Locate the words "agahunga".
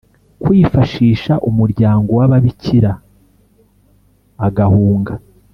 4.47-5.13